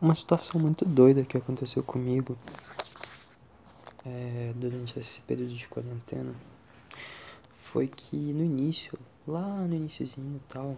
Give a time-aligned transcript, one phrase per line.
[0.00, 2.36] Uma situação muito doida que aconteceu comigo
[4.04, 6.34] é, durante esse período de quarentena
[7.58, 10.76] foi que no início, lá no iníciozinho e tal,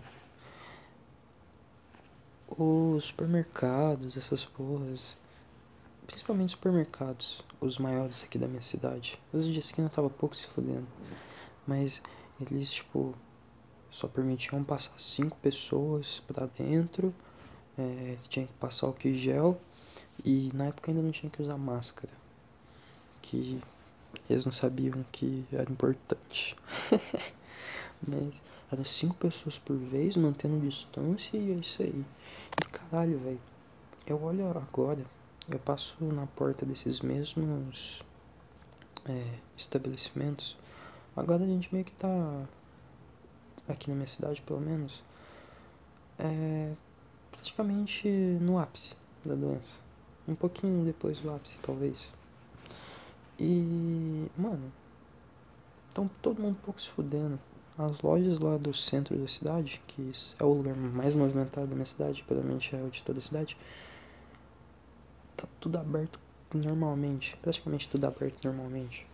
[2.46, 5.16] os supermercados, essas porras,
[6.06, 10.86] principalmente supermercados, os maiores aqui da minha cidade, os de esquina tava pouco se fudendo,
[11.66, 12.00] mas
[12.40, 13.14] eles, tipo,
[13.90, 17.14] só permitiam passar cinco pessoas pra dentro
[17.78, 19.58] é, tinha que passar o gel
[20.24, 22.12] e na época ainda não tinha que usar máscara.
[23.22, 23.60] Que
[24.30, 26.56] eles não sabiam que era importante.
[28.06, 28.34] Mas
[28.72, 32.04] eram cinco pessoas por vez, mantendo distância e é isso aí.
[32.60, 33.40] E caralho, velho.
[34.06, 35.04] Eu olho agora,
[35.48, 38.02] eu passo na porta desses mesmos
[39.04, 40.56] é, estabelecimentos.
[41.16, 42.46] Agora a gente meio que tá
[43.68, 45.02] aqui na minha cidade pelo menos.
[46.18, 46.72] É,
[47.36, 49.78] praticamente no ápice da doença.
[50.26, 52.10] Um pouquinho depois do ápice, talvez.
[53.38, 54.72] E, mano,
[55.92, 57.38] então todo mundo um pouco se fudendo.
[57.78, 61.86] As lojas lá do centro da cidade, que é o lugar mais movimentado da minha
[61.86, 63.56] cidade, provavelmente é o de toda a cidade,
[65.36, 66.18] tá tudo aberto
[66.54, 69.06] normalmente, praticamente tudo aberto normalmente.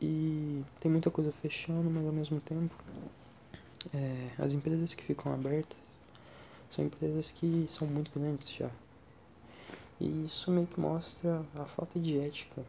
[0.00, 2.74] E tem muita coisa fechando, mas ao mesmo tempo,
[3.92, 5.85] é, as empresas que ficam abertas
[6.76, 8.70] são empresas que são muito grandes já.
[9.98, 12.62] E isso meio que mostra a falta de ética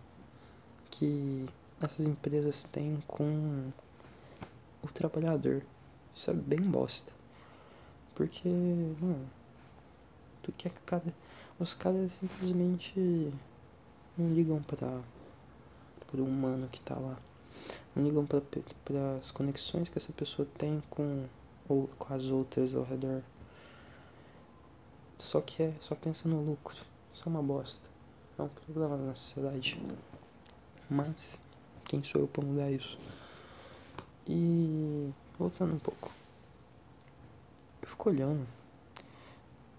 [0.90, 1.46] que
[1.82, 3.70] essas empresas têm com
[4.82, 5.62] o trabalhador.
[6.16, 7.12] Isso é bem bosta.
[8.16, 9.28] Porque, mano,
[10.42, 11.14] tu quer que cada.
[11.60, 13.32] Os caras simplesmente
[14.18, 15.02] não ligam pra.
[16.10, 17.18] pro humano que tá lá.
[17.94, 18.40] Não ligam pra
[19.22, 21.26] as conexões que essa pessoa tem com,
[21.68, 23.22] ou, com as outras ao redor.
[25.28, 26.78] Só que é, só pensa no lucro.
[27.14, 27.86] Isso é uma bosta.
[28.40, 29.78] É um problema na sociedade.
[30.90, 31.38] Mas,
[31.84, 32.98] quem sou eu para mudar isso?
[34.26, 36.14] E, voltando um pouco.
[37.82, 38.48] Eu fico olhando.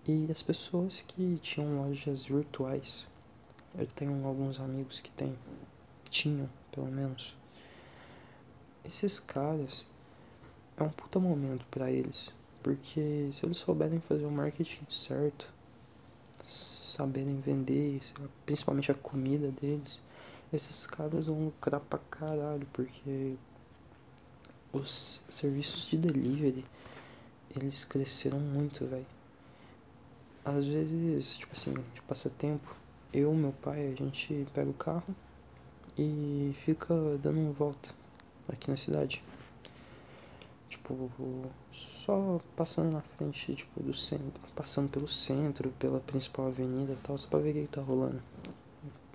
[0.07, 3.07] E as pessoas que tinham lojas virtuais.
[3.79, 5.35] Eu tenho alguns amigos que têm.
[6.11, 7.35] Tinham, pelo menos.
[8.85, 9.83] Esses caras.
[10.77, 15.49] É um puta momento para eles porque se eles souberem fazer o marketing certo,
[16.45, 18.01] saberem vender,
[18.45, 20.01] principalmente a comida deles,
[20.53, 23.37] esses caras vão lucrar pra caralho, porque
[24.73, 26.65] os serviços de delivery,
[27.57, 29.07] eles cresceram muito, velho.
[30.45, 32.75] Às vezes, tipo assim, de passatempo,
[33.13, 35.15] eu meu pai, a gente pega o carro
[35.97, 37.91] e fica dando uma volta
[38.49, 39.23] aqui na cidade.
[40.69, 41.11] Tipo,
[41.73, 47.17] só passando na frente, tipo, do centro, passando pelo centro, pela principal avenida e tal,
[47.17, 48.23] só pra ver o que tá rolando.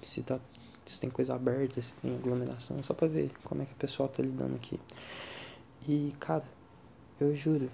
[0.02, 0.40] Se tá.
[0.86, 4.10] Se tem coisa aberta, se tem aglomeração, só pra ver como é que o pessoal
[4.10, 4.78] tá lidando aqui.
[5.88, 6.44] E, cara,
[7.20, 7.70] eu juro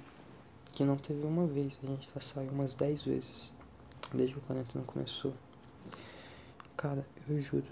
[0.73, 3.49] que não teve uma vez, a gente já saiu umas 10 vezes,
[4.13, 5.33] desde que o quarentena começou.
[6.77, 7.65] Cara, eu juro.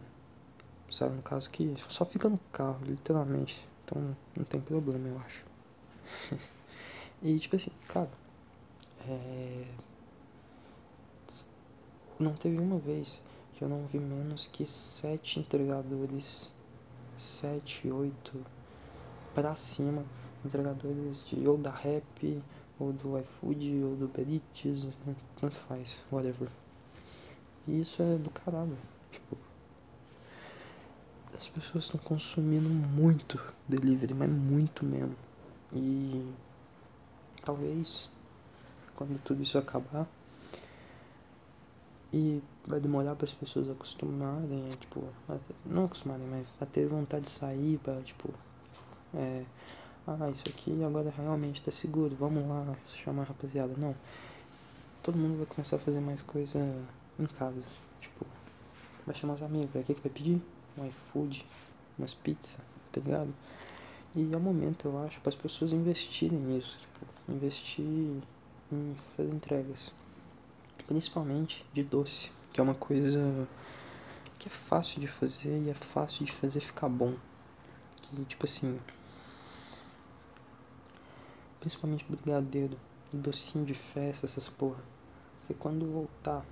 [0.92, 3.64] Sabe, no caso que só fica no carro, literalmente.
[3.86, 5.47] Então não tem problema, eu acho.
[7.20, 8.12] E tipo assim, cara,
[9.08, 9.66] é...
[12.20, 13.22] não teve uma vez
[13.54, 16.48] que eu não vi menos que sete entregadores,
[17.18, 18.46] sete, oito,
[19.34, 20.06] pra cima,
[20.46, 22.44] entregadores de ou da Rap,
[22.80, 24.86] ou do iFood, ou do Berites,
[25.42, 26.50] tanto faz, whatever.
[27.68, 28.78] E isso é do caralho,
[29.12, 29.36] tipo,
[31.36, 35.27] as pessoas estão consumindo muito delivery, mas muito mesmo.
[35.74, 36.34] E
[37.44, 38.10] talvez
[38.96, 40.08] quando tudo isso acabar
[42.12, 45.04] e vai demorar para as pessoas acostumarem, é, tipo,
[45.66, 48.30] não acostumarem, mas a ter vontade de sair para tipo,
[49.14, 49.44] é,
[50.08, 53.74] ah, isso aqui agora realmente tá seguro, vamos lá chamar a rapaziada.
[53.78, 53.94] Não.
[55.04, 56.60] Todo mundo vai começar a fazer mais coisa
[57.20, 57.62] em casa.
[58.00, 58.26] Tipo,
[59.06, 60.42] vai chamar os amigos, o que, que vai pedir?
[60.78, 61.46] Um iFood,
[62.00, 62.58] umas pizzas,
[62.92, 63.34] tá ligado?
[64.16, 66.80] E é o momento, eu acho, para as pessoas investirem nisso.
[66.80, 67.86] Tipo, investir
[68.72, 69.92] em fazer entregas.
[70.86, 73.48] Principalmente de doce, que é uma coisa
[74.40, 77.14] que é fácil de fazer e é fácil de fazer ficar bom.
[78.02, 78.80] Que, tipo assim.
[81.60, 82.78] Principalmente brigadeiro,
[83.12, 84.82] docinho de festa, essas porra.
[85.42, 86.46] Porque quando voltar,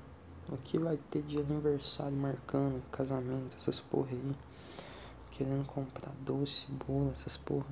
[0.50, 4.36] o que vai ter de aniversário marcando, casamento, essas porra aí
[5.38, 7.66] querendo comprar doce, bolo, essas porra,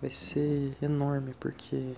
[0.00, 1.94] vai ser enorme, porque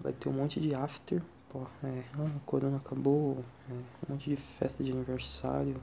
[0.00, 1.22] vai ter um monte de after
[1.54, 5.76] ó, é, ah, corona acabou, é, um monte de festa de aniversário,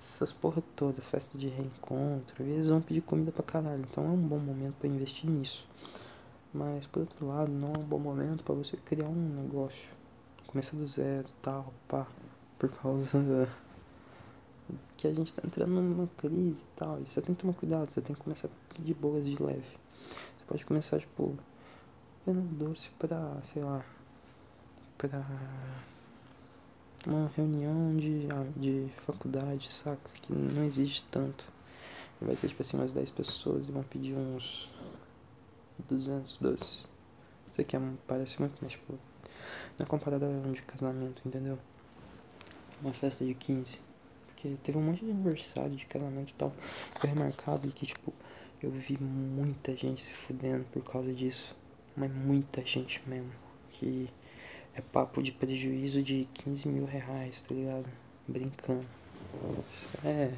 [0.00, 4.08] essas porra toda, festa de reencontro, e eles vão pedir comida pra caralho, então é
[4.08, 5.66] um bom momento para investir nisso.
[6.52, 9.88] Mas por outro lado, não é um bom momento para você criar um negócio,
[10.46, 12.06] começar do zero, tal, pá,
[12.58, 13.48] por causa
[14.96, 17.90] que a gente tá entrando numa crise e tal, e você tem que tomar cuidado,
[17.90, 18.48] você tem que começar
[18.78, 19.62] de boas de leve.
[19.62, 21.36] Você pode começar, tipo,
[22.26, 23.84] vendo doce pra, sei lá,
[24.96, 25.24] pra
[27.06, 28.26] uma reunião de,
[28.56, 30.10] de faculdade, saca?
[30.22, 31.50] Que não existe tanto.
[32.20, 34.68] Vai ser tipo assim umas 10 pessoas e vão pedir uns
[35.88, 36.84] 200 doces.
[37.52, 38.92] Isso aqui é, parece muito, mas tipo,
[39.78, 41.58] não é comparado a um de casamento, entendeu?
[42.82, 43.78] Uma festa de 15.
[44.40, 46.52] Porque teve um monte de aniversário de casamento e tal.
[46.94, 48.14] Foi remarcado que, tipo,
[48.62, 51.56] eu vi muita gente se fudendo por causa disso.
[51.96, 53.32] Mas muita gente mesmo.
[53.68, 54.08] Que
[54.76, 57.86] é papo de prejuízo de 15 mil reais, tá ligado?
[58.28, 58.86] Brincando.
[59.68, 60.32] Isso é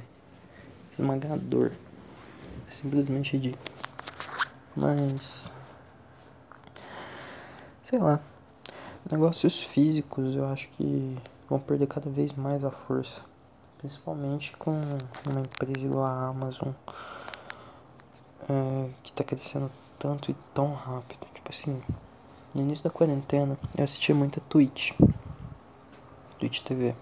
[0.91, 1.71] esmagador.
[2.67, 3.63] É simplesmente ridículo.
[4.75, 5.53] Mas.
[7.83, 8.19] Sei lá.
[9.13, 13.29] Negócios físicos eu acho que vão perder cada vez mais a força.
[13.81, 14.73] Principalmente com
[15.27, 16.69] uma empresa igual a Amazon.
[18.47, 21.27] É, que tá crescendo tanto e tão rápido.
[21.33, 21.83] Tipo assim,
[22.55, 24.93] no início da quarentena, eu assistia muito a Twitch.
[26.39, 26.95] Twitch TV.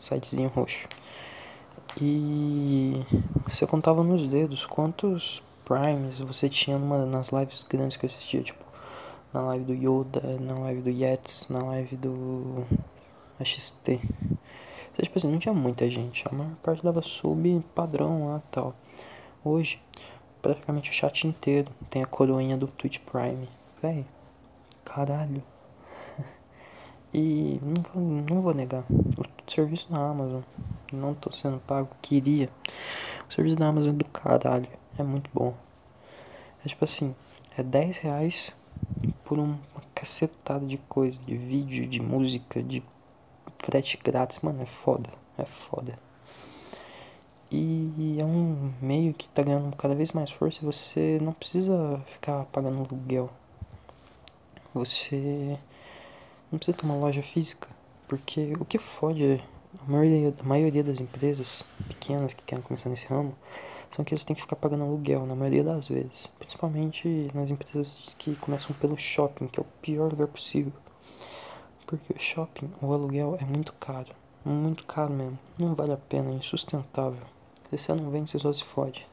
[0.00, 0.88] Sitezinho roxo.
[2.00, 3.06] E
[3.46, 8.42] você contava nos dedos quantos primes você tinha numa, nas lives grandes que eu assistia,
[8.42, 8.64] tipo,
[9.32, 12.66] na live do Yoda, na live do Yetis, na live do
[13.44, 14.00] XT.
[14.92, 18.74] Então, tipo assim, não tinha muita gente, a maior parte dava sub padrão lá tal.
[19.44, 19.80] Hoje,
[20.42, 23.48] praticamente o chat inteiro tem a coroinha do Twitch Prime.
[23.82, 24.04] Véi,
[24.84, 25.42] Caralho.
[27.14, 30.40] E não vou, não vou negar, o serviço da Amazon
[30.90, 32.48] não tô sendo pago, queria.
[33.28, 34.68] O serviço da Amazon é do caralho,
[34.98, 35.54] é muito bom.
[36.64, 37.14] É tipo assim,
[37.56, 38.52] é 10 reais
[39.26, 39.58] por uma
[39.94, 42.82] cacetada de coisa, de vídeo, de música, de
[43.62, 45.98] frete grátis, mano, é foda, é foda.
[47.50, 52.02] E é um meio que tá ganhando cada vez mais força e você não precisa
[52.06, 53.30] ficar pagando aluguel
[54.74, 55.58] você
[56.50, 57.68] não precisa ter uma loja física,
[58.08, 59.40] porque o que fode
[59.86, 63.34] a maioria, a maioria das empresas pequenas que querem começar nesse ramo
[63.94, 68.14] são que eles têm que ficar pagando aluguel na maioria das vezes, principalmente nas empresas
[68.18, 70.72] que começam pelo shopping, que é o pior lugar possível.
[71.86, 74.14] Porque o shopping, o aluguel é muito caro,
[74.44, 77.22] muito caro mesmo, não vale a pena, é insustentável.
[77.70, 79.06] Se você não vende, você só se fode.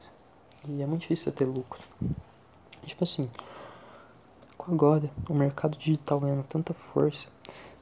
[0.68, 1.80] E é muito difícil ter lucro.
[2.84, 3.30] Tipo assim,
[4.58, 7.26] agora, o mercado digital ganhando tanta força,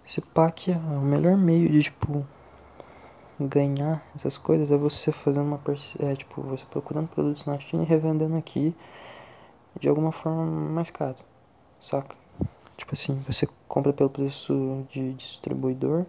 [0.06, 2.26] se pá que é o melhor meio de, tipo,
[3.40, 5.60] ganhar essas coisas é você fazendo uma,
[6.00, 8.74] é, tipo, você procurando produtos na China e revendendo aqui
[9.78, 11.16] de alguma forma mais caro,
[11.80, 12.16] saca?
[12.78, 16.06] Tipo assim, você compra pelo preço de distribuidor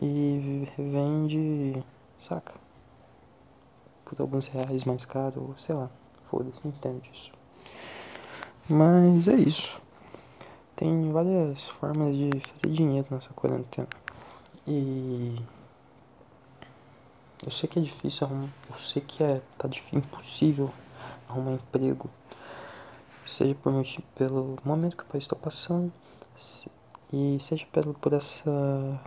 [0.00, 1.84] e vende,
[2.18, 2.54] saca?
[4.06, 5.90] Por alguns reais mais caro, sei lá,
[6.22, 7.30] foda-se, não entendo disso.
[8.68, 9.80] Mas é isso.
[10.74, 13.88] Tem várias formas de fazer dinheiro nessa quarentena.
[14.66, 15.38] E
[17.44, 20.72] eu sei que é difícil arrumar, eu sei que é tá difícil, impossível
[21.28, 22.08] arrumar emprego.
[23.36, 23.72] Seja por,
[24.14, 25.92] pelo momento que o país está passando
[27.12, 28.50] e seja pelo por essa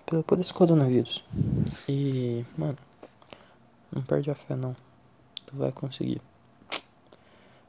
[0.05, 1.23] pelo por esse coronavírus.
[1.87, 2.77] E, mano,
[3.89, 4.75] não perde a fé não.
[5.45, 6.21] Tu vai conseguir.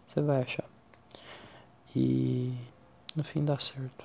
[0.08, 0.64] Você vai achar
[1.94, 2.52] e
[3.14, 4.04] no fim dá certo.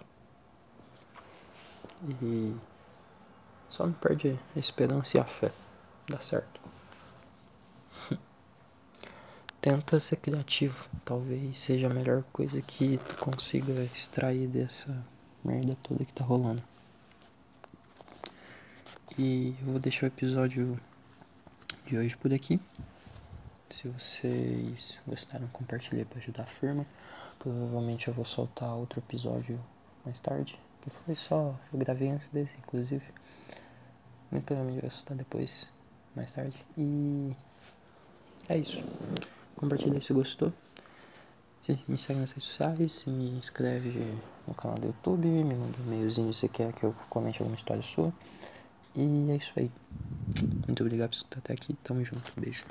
[2.22, 2.56] E
[3.70, 5.52] só não perde a esperança e a fé.
[6.08, 6.62] Dá certo.
[9.64, 10.90] Tenta ser criativo.
[11.06, 14.94] Talvez seja a melhor coisa que tu consiga extrair dessa
[15.42, 16.62] merda toda que tá rolando.
[19.18, 20.78] E eu vou deixar o episódio
[21.86, 22.60] de hoje por aqui.
[23.70, 26.86] Se vocês gostaram, compartilhe para ajudar a firma.
[27.40, 29.58] Provavelmente eu vou soltar outro episódio
[30.04, 30.60] mais tarde.
[30.82, 31.58] Que foi só.
[31.72, 33.06] Eu gravei antes desse, inclusive.
[34.30, 35.70] Muito provavelmente eu vou soltar depois,
[36.14, 36.58] mais tarde.
[36.78, 37.32] E.
[38.50, 38.84] É isso.
[39.64, 40.52] Compartilha se gostou.
[41.88, 43.98] Me segue nas redes sociais, me inscreve
[44.46, 47.82] no canal do YouTube, me manda um e-mailzinho se quer que eu comente alguma história
[47.82, 48.12] sua.
[48.94, 49.72] E é isso aí.
[50.68, 51.74] Muito obrigado por escutar até aqui.
[51.82, 52.34] Tamo junto.
[52.36, 52.66] Beijo.